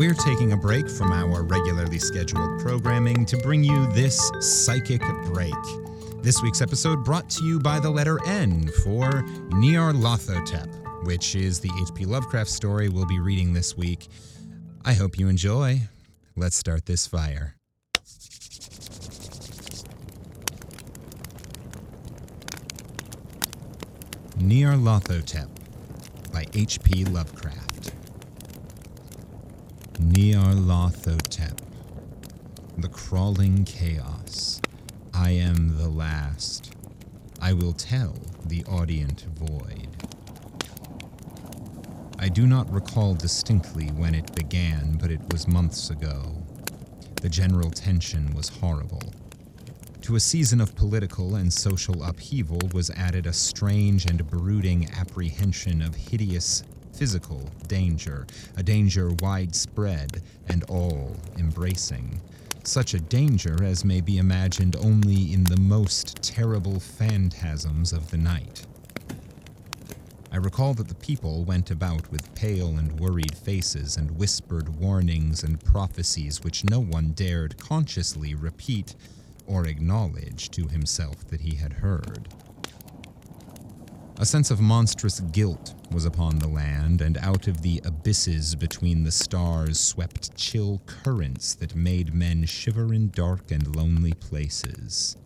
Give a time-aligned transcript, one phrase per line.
[0.00, 5.52] We're taking a break from our regularly scheduled programming to bring you this psychic break.
[6.22, 9.10] This week's episode brought to you by the letter N for
[9.50, 12.06] Nyarlathotep, which is the H.P.
[12.06, 14.08] Lovecraft story we'll be reading this week.
[14.86, 15.82] I hope you enjoy.
[16.34, 17.56] Let's start this fire.
[24.38, 25.50] Nyarlathotep
[26.32, 27.04] by H.P.
[27.04, 27.69] Lovecraft.
[30.00, 31.58] Nyarlathotep.
[32.78, 34.60] The crawling chaos.
[35.12, 36.74] I am the last.
[37.40, 39.88] I will tell the audient void.
[42.18, 46.42] I do not recall distinctly when it began, but it was months ago.
[47.20, 49.12] The general tension was horrible.
[50.02, 55.82] To a season of political and social upheaval was added a strange and brooding apprehension
[55.82, 62.20] of hideous physical danger, a danger widespread and all embracing.
[62.64, 68.18] Such a danger as may be imagined only in the most terrible phantasms of the
[68.18, 68.66] night.
[70.32, 75.42] I recall that the people went about with pale and worried faces and whispered warnings
[75.42, 78.94] and prophecies which no one dared consciously repeat
[79.46, 82.28] or acknowledge to himself that he had heard.
[84.20, 89.02] A sense of monstrous guilt was upon the land, and out of the abysses between
[89.02, 95.16] the stars swept chill currents that made men shiver in dark and lonely places.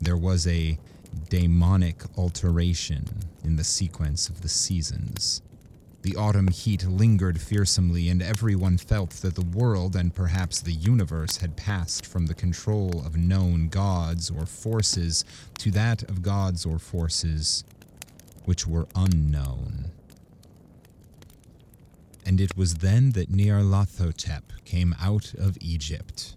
[0.00, 0.78] There was a
[1.28, 3.04] demonic alteration
[3.42, 5.42] in the sequence of the seasons.
[6.02, 11.38] The autumn heat lingered fearsomely, and everyone felt that the world and perhaps the universe
[11.38, 15.24] had passed from the control of known gods or forces
[15.58, 17.64] to that of gods or forces
[18.44, 19.90] which were unknown.
[22.26, 26.36] And it was then that Nyarlathotep came out of Egypt.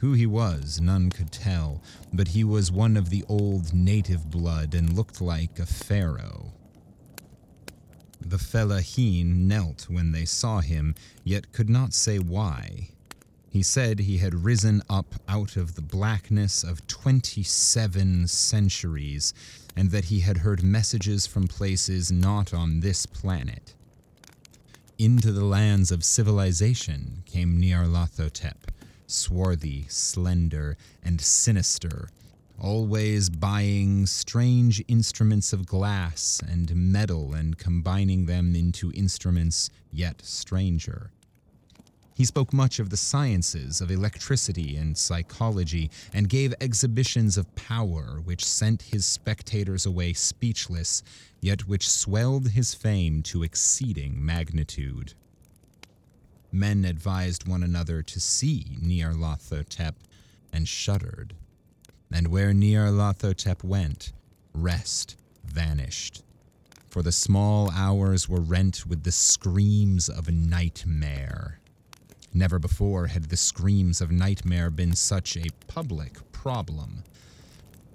[0.00, 1.82] Who he was, none could tell,
[2.12, 6.52] but he was one of the old native blood and looked like a pharaoh.
[8.20, 10.94] The Fellaheen knelt when they saw him,
[11.24, 12.90] yet could not say why.
[13.50, 19.32] He said he had risen up out of the blackness of 27 centuries,
[19.74, 23.74] and that he had heard messages from places not on this planet.
[24.98, 28.70] Into the lands of civilization came Nyarlathotep,
[29.06, 32.10] swarthy, slender, and sinister,
[32.58, 41.12] always buying strange instruments of glass and metal and combining them into instruments yet stranger.
[42.18, 48.20] He spoke much of the sciences of electricity and psychology, and gave exhibitions of power
[48.24, 51.04] which sent his spectators away speechless,
[51.40, 55.14] yet which swelled his fame to exceeding magnitude.
[56.50, 59.94] Men advised one another to see Nyarlathotep,
[60.52, 61.34] and shuddered.
[62.12, 64.12] And where Nyarlathotep went,
[64.52, 65.14] rest
[65.44, 66.24] vanished.
[66.88, 71.60] For the small hours were rent with the screams of nightmare.
[72.34, 77.04] Never before had the screams of nightmare been such a public problem.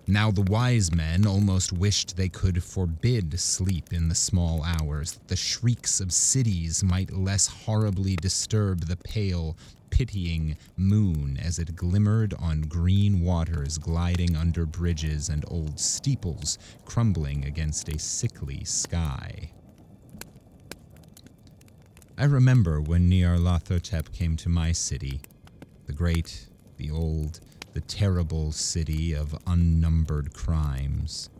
[0.07, 5.29] Now the wise men almost wished they could forbid sleep in the small hours, that
[5.29, 9.55] the shrieks of cities might less horribly disturb the pale,
[9.91, 17.45] pitying moon as it glimmered on green waters gliding under bridges and old steeples crumbling
[17.45, 19.51] against a sickly sky.
[22.15, 25.21] I remember when Nyarlathotep came to my city,
[25.87, 27.39] the great, the old,
[27.73, 31.31] the terrible city of unnumbered crimes.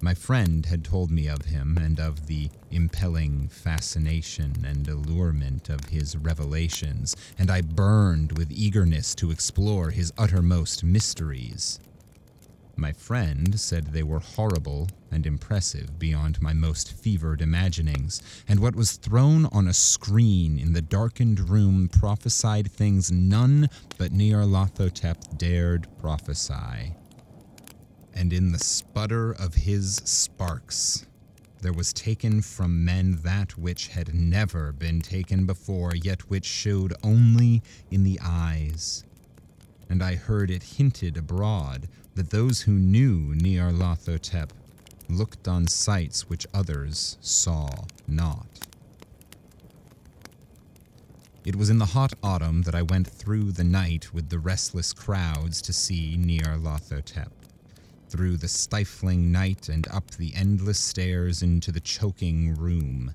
[0.00, 5.84] My friend had told me of him and of the impelling fascination and allurement of
[5.84, 11.78] his revelations, and I burned with eagerness to explore his uttermost mysteries.
[12.78, 18.76] My friend said they were horrible and impressive beyond my most fevered imaginings, and what
[18.76, 25.88] was thrown on a screen in the darkened room prophesied things none but Nyarlathotep dared
[25.98, 26.94] prophesy.
[28.12, 31.06] and in the sputter of his sparks
[31.62, 36.94] there was taken from men that which had never been taken before, yet which showed
[37.02, 39.04] only in the eyes.
[39.88, 44.48] And I heard it hinted abroad that those who knew Nyarlathotep
[45.08, 47.68] looked on sights which others saw
[48.08, 48.46] not.
[51.44, 54.92] It was in the hot autumn that I went through the night with the restless
[54.92, 57.30] crowds to see Nyarlathotep
[58.08, 63.12] through the stifling night and up the endless stairs into the choking room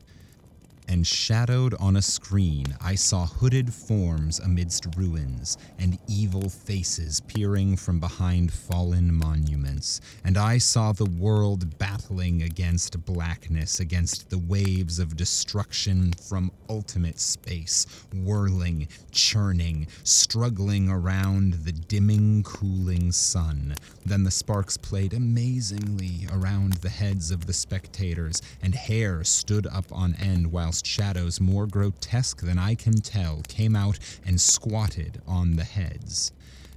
[0.92, 7.78] and shadowed on a screen I saw hooded forms amidst ruins, and evil faces peering
[7.78, 15.00] from behind fallen monuments, and I saw the world battling against blackness, against the waves
[15.00, 23.76] of destruction from ultimate space, whirling, churning, struggling around the dimming, cooling sun.
[24.06, 29.86] Then the sparks played amazingly around the heads of the spectators, and hair stood up
[29.94, 35.56] on end whilst shadows more grotesque than I can tell came out and squatted on
[35.56, 36.32] the heads.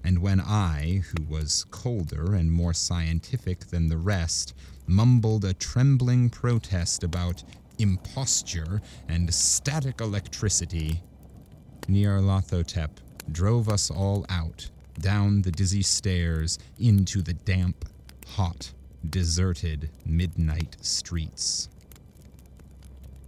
[0.05, 4.55] And when I, who was colder and more scientific than the rest,
[4.87, 7.43] mumbled a trembling protest about
[7.79, 11.03] imposture and static electricity,
[11.89, 12.91] Nyarlathotep
[13.31, 17.89] drove us all out, down the dizzy stairs, into the damp,
[18.27, 18.73] hot,
[19.09, 21.69] deserted midnight streets.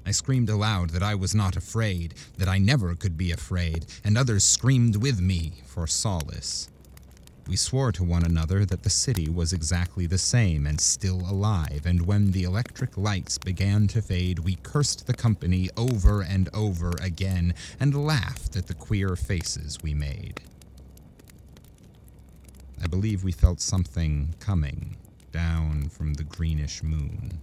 [0.06, 4.16] I screamed aloud that I was not afraid, that I never could be afraid, and
[4.16, 6.68] others screamed with me for solace.
[7.48, 11.82] We swore to one another that the city was exactly the same and still alive,
[11.86, 16.92] and when the electric lights began to fade, we cursed the company over and over
[17.00, 20.40] again and laughed at the queer faces we made.
[22.80, 24.96] I believe we felt something coming
[25.32, 27.40] down from the greenish moon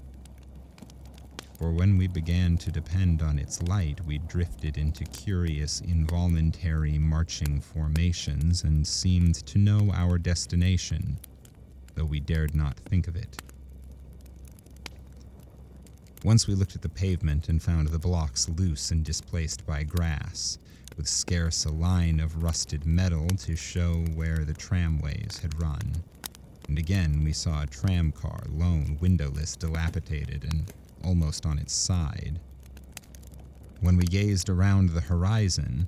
[1.63, 7.62] for when we began to depend on its light, we drifted into curious, involuntary marching
[7.62, 11.18] formations and seemed to know our destination,
[11.95, 13.42] though we dared not think of it.
[16.25, 20.57] Once we looked at the pavement and found the blocks loose and displaced by grass,
[20.98, 25.94] with scarce a line of rusted metal to show where the tramways had run.
[26.68, 30.65] And again we saw a tram car, lone, windowless, dilapidated, and
[31.03, 32.39] almost on its side.
[33.81, 35.88] When we gazed around the horizon,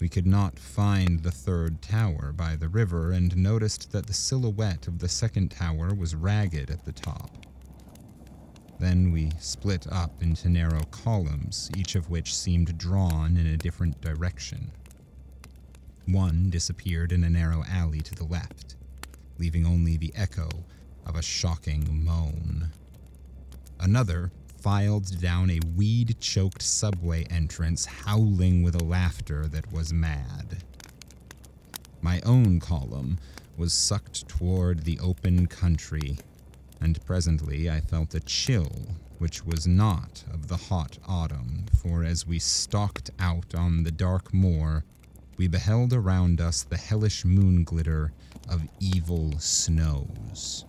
[0.00, 4.88] we could not find the third tower by the river and noticed that the silhouette
[4.88, 7.46] of the second tower was ragged at the top.
[8.78, 14.00] Then we split up into narrow columns, each of which seemed drawn in a different
[14.00, 14.72] direction.
[16.06, 18.76] One disappeared in a narrow alley to the left,
[19.38, 20.48] leaving only the echo
[21.06, 22.72] of a shocking moan.
[23.80, 24.32] Another
[24.64, 30.64] filed down a weed choked subway entrance, howling with a laughter that was mad.
[32.00, 33.18] My own column
[33.58, 36.16] was sucked toward the open country,
[36.80, 38.72] and presently I felt a chill
[39.18, 44.32] which was not of the hot autumn, for as we stalked out on the dark
[44.32, 44.82] moor,
[45.36, 48.12] we beheld around us the hellish moon glitter
[48.48, 50.64] of evil snows.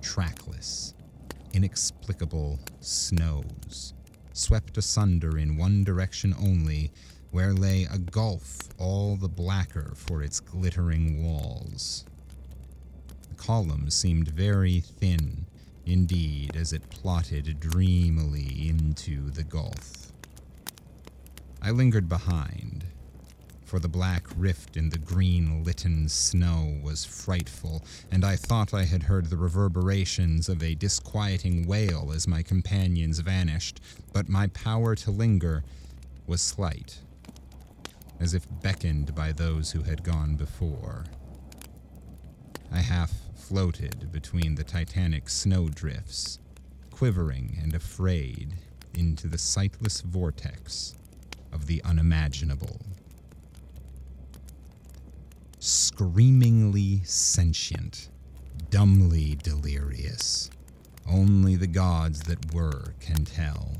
[0.00, 0.94] Trackless,
[1.52, 3.94] inexplicable snows,
[4.32, 6.90] swept asunder in one direction only,
[7.30, 12.04] where lay a gulf all the blacker for its glittering walls.
[13.28, 15.46] The column seemed very thin,
[15.86, 20.12] indeed, as it plotted dreamily into the gulf.
[21.60, 22.84] I lingered behind,
[23.72, 28.84] for the black rift in the green litten snow was frightful, and I thought I
[28.84, 33.80] had heard the reverberations of a disquieting wail as my companions vanished,
[34.12, 35.64] but my power to linger
[36.26, 36.98] was slight,
[38.20, 41.06] as if beckoned by those who had gone before.
[42.70, 46.40] I half floated between the titanic snowdrifts,
[46.90, 48.52] quivering and afraid
[48.92, 50.94] into the sightless vortex
[51.50, 52.78] of the unimaginable
[55.64, 58.08] screamingly sentient,
[58.70, 60.50] dumbly delirious.
[61.08, 63.76] Only the gods that were can tell.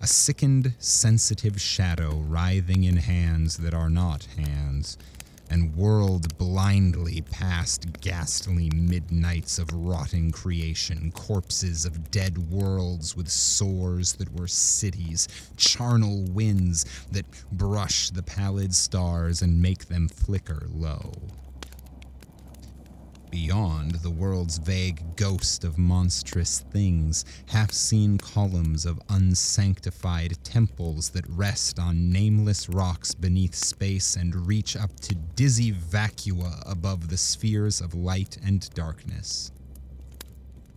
[0.00, 4.96] A sickened, sensitive shadow writhing in hands that are not hands,
[5.50, 14.14] and whirled blindly past ghastly midnights of rotting creation, corpses of dead worlds with sores
[14.14, 21.12] that were cities, charnel winds that brush the pallid stars and make them flicker low.
[23.34, 31.28] Beyond, the world's vague ghost of monstrous things, half seen columns of unsanctified temples that
[31.28, 37.80] rest on nameless rocks beneath space and reach up to dizzy vacua above the spheres
[37.80, 39.50] of light and darkness.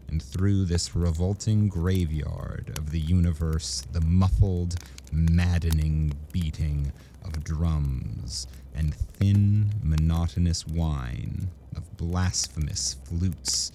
[0.07, 4.77] And through this revolting graveyard of the universe, the muffled,
[5.11, 6.91] maddening beating
[7.23, 11.51] of drums and thin, monotonous whine
[11.97, 13.71] blasphemous flutes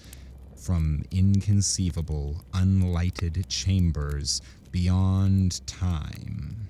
[0.55, 6.69] from inconceivable, unlighted chambers beyond time.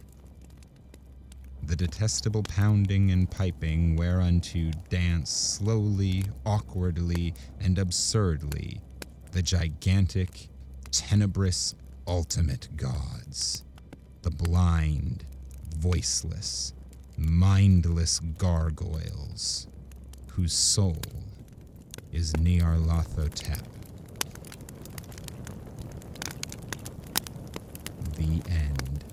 [1.62, 8.82] The detestable pounding and piping whereunto dance slowly, awkwardly, and absurdly
[9.32, 10.50] the gigantic,
[10.92, 11.76] tenebrous,
[12.08, 13.64] ultimate gods.
[14.24, 15.26] The blind,
[15.78, 16.74] voiceless,
[17.18, 19.68] mindless gargoyles
[20.28, 21.02] whose soul
[22.14, 23.64] is Nyarlathotep.
[28.16, 29.04] The end.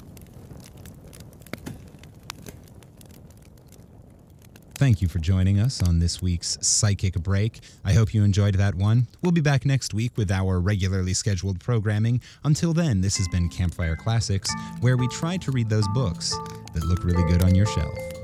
[4.75, 7.61] Thank you for joining us on this week's Psychic Break.
[7.85, 9.09] I hope you enjoyed that one.
[9.23, 12.21] We'll be back next week with our regularly scheduled programming.
[12.45, 16.35] Until then, this has been Campfire Classics, where we try to read those books
[16.75, 18.20] that look really good on your shelf.